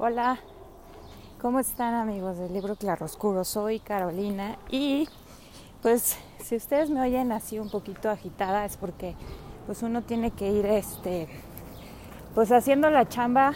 [0.00, 0.38] Hola,
[1.42, 3.42] ¿cómo están amigos del libro Claroscuro?
[3.42, 5.08] Soy Carolina y
[5.82, 9.16] pues si ustedes me oyen así un poquito agitada es porque
[9.66, 11.26] pues uno tiene que ir este
[12.32, 13.54] pues haciendo la chamba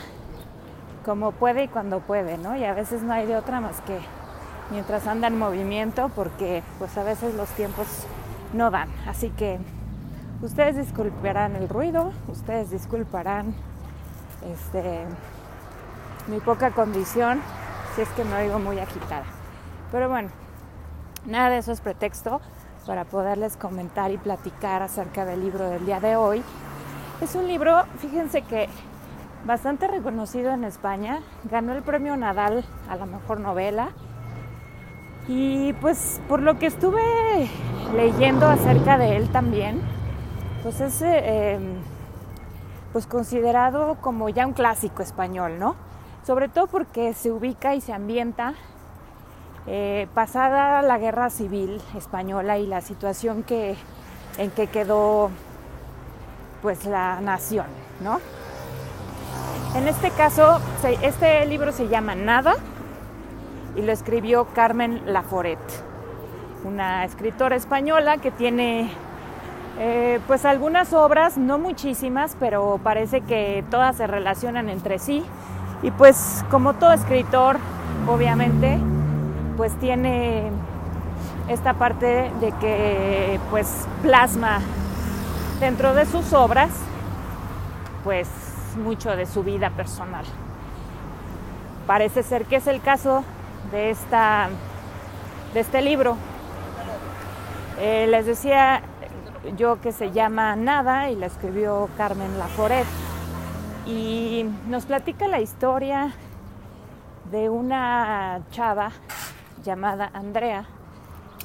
[1.05, 2.57] como puede y cuando puede, ¿no?
[2.57, 4.01] Y a veces no hay de otra más que
[4.73, 7.87] mientras anda en movimiento porque pues a veces los tiempos
[8.53, 8.89] no dan.
[9.07, 9.61] Así que
[10.43, 13.55] ustedes disculparán el ruido, ustedes disculparán
[14.53, 15.07] este
[16.29, 17.41] mi poca condición,
[17.95, 19.25] si es que me oigo muy agitada.
[19.91, 20.31] Pero bueno,
[21.27, 22.41] nada de eso es pretexto
[22.87, 26.43] para poderles comentar y platicar acerca del libro del día de hoy.
[27.21, 28.69] Es un libro, fíjense que
[29.45, 33.91] bastante reconocido en España, ganó el premio Nadal a la mejor novela.
[35.29, 37.01] Y pues por lo que estuve
[37.95, 39.81] leyendo acerca de él también,
[40.63, 41.75] pues es eh, em,
[42.93, 45.77] pues considerado como ya un clásico español, ¿no?
[46.25, 48.55] Sobre todo porque se ubica y se ambienta
[49.67, 53.77] eh, pasada la guerra civil española y la situación que,
[54.39, 55.31] en que quedó
[56.63, 57.67] pues la nación,
[58.03, 58.21] ¿no?
[59.77, 60.61] En este caso,
[61.03, 62.55] este libro se llama Nada
[63.75, 65.59] y lo escribió Carmen Laforet,
[66.65, 68.91] una escritora española que tiene
[69.79, 75.25] eh, pues algunas obras, no muchísimas, pero parece que todas se relacionan entre sí
[75.83, 77.59] y pues como todo escritor,
[78.07, 78.79] obviamente,
[79.57, 80.51] pues tiene
[81.49, 84.61] esta parte de que pues plasma
[85.61, 86.71] dentro de sus obras
[88.05, 88.29] pues
[88.83, 90.25] mucho de su vida personal.
[91.87, 93.25] Parece ser que es el caso
[93.71, 94.49] de esta
[95.53, 96.17] de este libro.
[97.79, 98.83] Eh, les decía
[99.57, 102.87] yo que se llama Nada y la escribió Carmen Laforet
[103.87, 106.13] y nos platica la historia
[107.31, 108.93] de una chava
[109.65, 110.65] llamada Andrea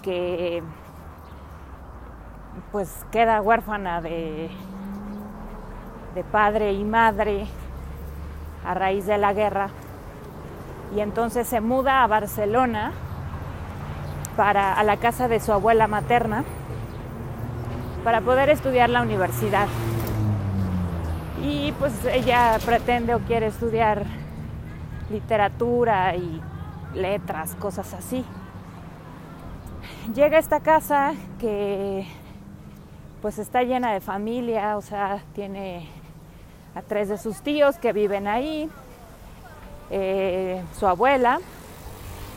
[0.03, 0.61] que
[2.71, 4.49] pues queda huérfana de,
[6.15, 7.47] de padre y madre
[8.65, 9.69] a raíz de la guerra.
[10.95, 12.91] Y entonces se muda a Barcelona
[14.35, 16.43] para a la casa de su abuela materna
[18.03, 19.67] para poder estudiar la universidad
[21.41, 24.05] y pues ella pretende o quiere estudiar
[25.09, 26.41] literatura y
[26.93, 28.25] letras, cosas así.
[30.13, 32.07] Llega a esta casa que
[33.21, 35.89] pues está llena de familia, o sea, tiene
[36.75, 38.69] a tres de sus tíos que viven ahí,
[39.89, 41.39] eh, su abuela,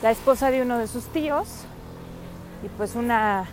[0.01, 1.65] la esposa de uno de sus tíos
[2.63, 3.45] y pues una,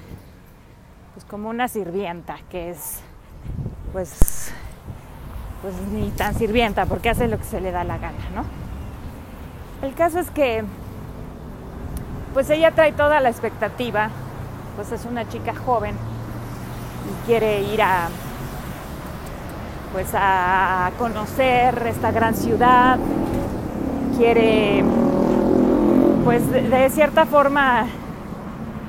[1.14, 3.00] pues como una sirvienta que es
[3.92, 4.37] pues
[5.62, 8.44] pues ni tan sirvienta, porque hace lo que se le da la gana, ¿no?
[9.86, 10.64] El caso es que,
[12.34, 14.10] pues ella trae toda la expectativa,
[14.76, 15.94] pues es una chica joven
[17.08, 18.08] y quiere ir a,
[19.92, 22.98] pues a conocer esta gran ciudad,
[24.16, 24.84] quiere,
[26.24, 27.86] pues de cierta forma,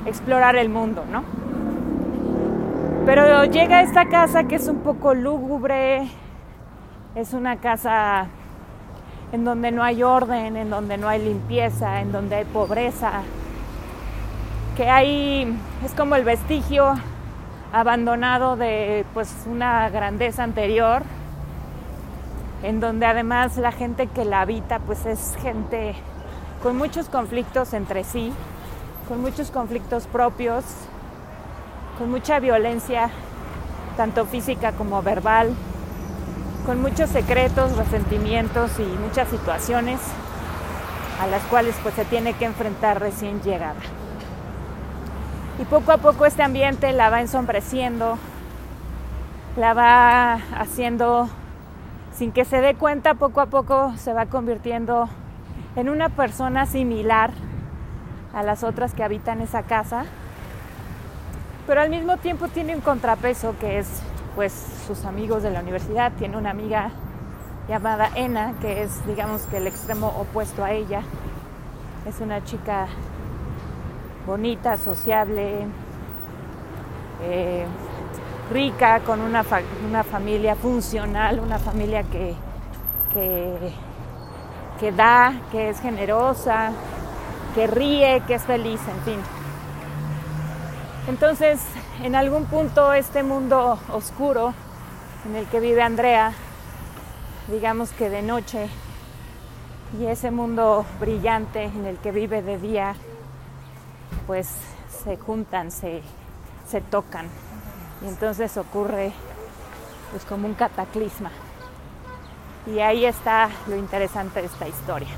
[0.06, 1.24] explorar el mundo, ¿no?
[3.06, 6.08] Pero llega a esta casa que es un poco lúgubre,
[7.16, 8.28] es una casa
[9.32, 13.22] en donde no hay orden, en donde no hay limpieza, en donde hay pobreza,
[14.76, 16.94] que hay, es como el vestigio
[17.74, 21.04] abandonado de pues una grandeza anterior,
[22.64, 25.96] en donde además la gente que la habita pues es gente
[26.64, 28.34] con muchos conflictos entre sí,
[29.08, 30.64] con muchos conflictos propios,
[31.98, 33.10] con mucha violencia,
[33.98, 35.54] tanto física como verbal,
[36.70, 40.00] con muchos secretos, resentimientos y muchas situaciones
[41.20, 43.80] a las cuales pues se tiene que enfrentar recién llegada.
[45.60, 48.20] Y poco a poco este ambiente la va ensombreciendo,
[49.58, 51.28] la va haciendo
[52.14, 55.10] sin que se dé cuenta, poco a poco se va convirtiendo
[55.76, 57.32] en una persona similar
[58.32, 60.06] a las otras que habitan esa casa,
[61.66, 64.04] pero al mismo tiempo tiene un contrapeso que es
[64.40, 64.54] pues
[64.88, 66.14] sus amigos de la universidad.
[66.14, 66.92] Tiene una amiga
[67.68, 71.02] llamada Ena, que es digamos que el extremo opuesto a ella.
[72.08, 72.88] Es una chica
[74.26, 75.66] bonita, sociable,
[77.22, 77.66] eh,
[78.50, 79.44] rica, con una,
[79.86, 82.34] una, familia funcional, una familia que,
[83.12, 83.74] que,
[84.80, 86.72] que da, que es generosa,
[87.56, 89.39] que ríe, que es feliz, en fin.
[91.08, 91.60] Entonces,
[92.04, 94.54] en algún punto este mundo oscuro
[95.26, 96.34] en el que vive Andrea,
[97.48, 98.70] digamos que de noche,
[100.00, 102.96] y ese mundo brillante en el que vive de día,
[104.28, 104.48] pues
[105.04, 106.04] se juntan, se,
[106.68, 107.28] se tocan
[108.04, 109.12] y entonces ocurre
[110.12, 111.32] pues como un cataclisma.
[112.68, 115.10] Y ahí está lo interesante de esta historia.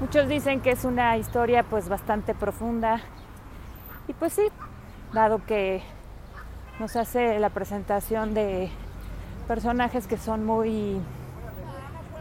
[0.00, 3.00] Muchos dicen que es una historia pues bastante profunda
[4.08, 4.42] y pues sí,
[5.14, 5.80] dado que
[6.80, 8.68] nos hace la presentación de
[9.46, 11.00] personajes que son muy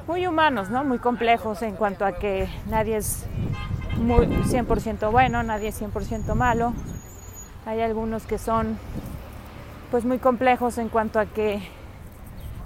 [0.07, 0.83] muy humanos, ¿no?
[0.83, 3.25] Muy complejos en cuanto a que nadie es
[3.97, 6.73] muy 100% bueno, nadie es 100% malo.
[7.65, 8.77] Hay algunos que son
[9.89, 11.61] pues muy complejos en cuanto a que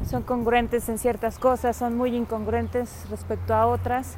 [0.09, 4.17] son congruentes en ciertas cosas, son muy incongruentes respecto a otras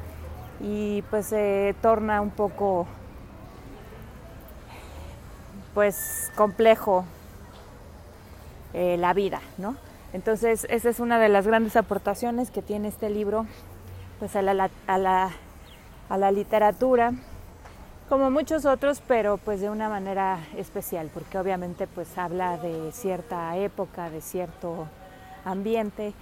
[0.60, 2.86] y pues se torna un poco
[5.74, 7.04] pues complejo
[8.72, 9.76] eh, la vida, ¿no?
[10.12, 13.46] Entonces, esa es una de las grandes aportaciones que tiene este libro
[14.18, 15.30] pues a la, a la,
[16.08, 17.12] a la literatura,
[18.08, 23.56] como muchos otros, pero pues de una manera especial, porque obviamente pues habla de cierta
[23.56, 24.88] época, de cierto
[25.44, 26.12] ambiente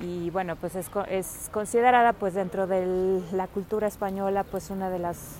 [0.00, 4.98] y bueno, pues es, es considerada pues dentro de la cultura española pues una de
[4.98, 5.36] las,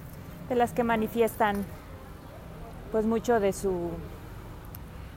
[0.49, 1.65] de las que manifiestan
[2.91, 3.91] pues mucho de su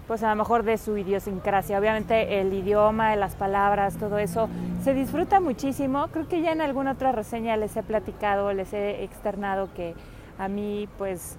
[0.07, 1.79] pues a lo mejor de su idiosincrasia.
[1.79, 4.49] Obviamente el idioma, las palabras, todo eso
[4.83, 6.07] se disfruta muchísimo.
[6.09, 9.95] Creo que ya en alguna otra reseña les he platicado, les he externado que
[10.37, 11.37] a mí pues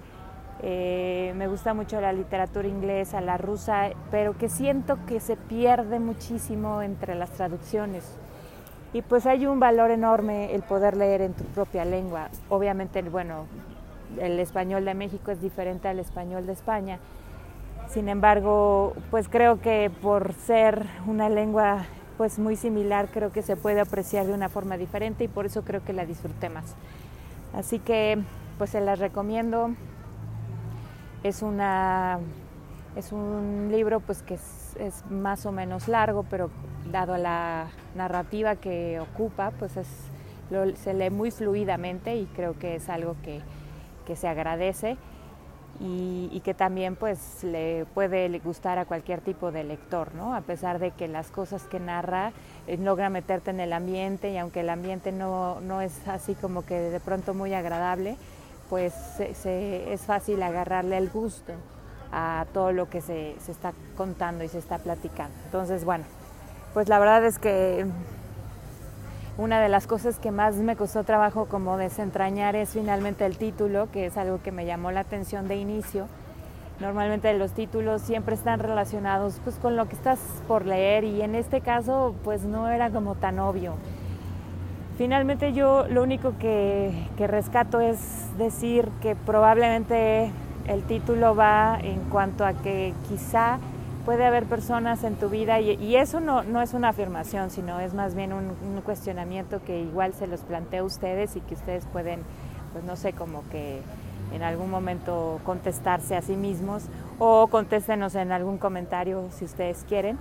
[0.63, 5.99] eh, me gusta mucho la literatura inglesa, la rusa, pero que siento que se pierde
[5.99, 8.03] muchísimo entre las traducciones.
[8.93, 12.29] Y pues hay un valor enorme el poder leer en tu propia lengua.
[12.49, 13.45] Obviamente, bueno,
[14.19, 16.99] el español de México es diferente al español de España
[17.89, 21.85] sin embargo, pues creo que por ser una lengua
[22.17, 25.63] pues muy similar, creo que se puede apreciar de una forma diferente y por eso
[25.63, 26.75] creo que la disfruté más.
[27.53, 28.17] Así que
[28.57, 29.71] pues se las recomiendo.
[31.23, 32.19] Es una
[32.95, 36.49] es un libro pues que es, más o menos largo, pero
[36.91, 39.73] dado la narrativa que ocupa, pues
[40.75, 43.41] se lee muy fluidamente y creo que es algo que,
[44.05, 44.97] que se agradece
[45.79, 50.35] y, que también pues le puede gustar a cualquier tipo de lector, ¿no?
[50.35, 52.31] A pesar de que las cosas que narra
[52.67, 56.65] eh, logra meterte en el ambiente y aunque el ambiente no, no es así como
[56.65, 58.15] que de pronto muy agradable,
[58.69, 61.53] pues se, es fácil agarrarle el gusto
[62.11, 65.35] a todo lo que se, se está contando y se está platicando.
[65.45, 66.05] Entonces, bueno,
[66.73, 67.85] pues la verdad es que
[69.37, 73.89] una de las cosas que más me costó trabajo como desentrañar es finalmente el título,
[73.91, 76.07] que es algo que me llamó la atención de inicio.
[76.79, 81.35] Normalmente los títulos siempre están relacionados pues con lo que estás por leer y en
[81.35, 83.75] este caso pues no era como tan obvio.
[84.97, 87.99] Finalmente yo lo único que, que rescato es
[88.37, 90.31] decir que probablemente
[90.67, 93.59] el título va en cuanto a que quizá
[94.05, 97.93] puede haber personas en tu vida y, eso no, no, es una afirmación, sino es
[97.93, 102.21] más bien un, cuestionamiento que igual se los planteo a ustedes y que ustedes pueden,
[102.71, 103.81] pues no sé, como que
[104.31, 106.83] en algún momento contestarse a sí mismos
[107.17, 110.19] o contéstenos en algún comentario si ustedes quieren.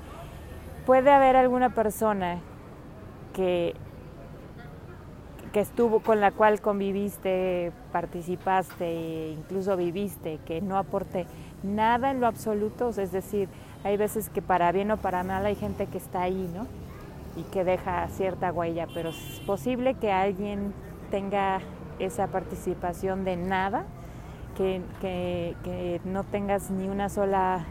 [0.86, 2.38] Puede haber alguna persona
[3.34, 3.74] que
[5.52, 11.26] que estuvo con la cual conviviste, participaste, incluso viviste, que no aporte
[11.62, 13.48] nada en lo absoluto, es decir,
[13.84, 16.66] hay veces que para bien o para mal hay gente que está ahí, ¿no?
[17.36, 20.72] Y que deja cierta huella, pero es posible que alguien
[21.10, 21.60] tenga
[21.98, 23.84] esa participación de nada,
[24.56, 27.64] que, no tengas ni una sola,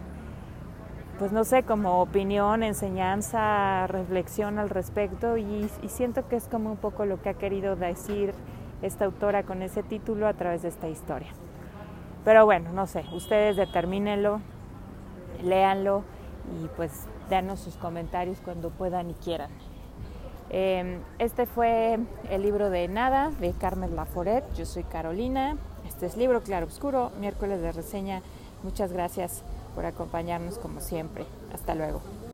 [1.18, 6.72] pues no sé, como opinión, enseñanza, reflexión al respecto, y, y siento que es como
[6.72, 8.34] un poco lo que ha querido decir
[8.82, 11.30] esta autora con ese título a través de esta historia.
[12.26, 14.42] Pero bueno, no sé, ustedes determínenlo,
[15.42, 16.04] léanlo
[16.62, 19.50] y pues danos sus comentarios cuando puedan y quieran.
[20.50, 21.98] Em, este fue
[22.30, 24.44] el libro de Nada de Carmen Laforet.
[24.56, 25.58] Yo soy Carolina.
[25.88, 28.22] Este es Libro Claro Oscuro, miércoles de reseña.
[28.62, 29.42] Muchas gracias
[29.74, 31.26] por acompañarnos como siempre.
[31.54, 32.02] Hasta luego.